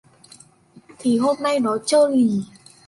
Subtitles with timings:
[0.99, 2.41] Thì hôm nay nó trơ lì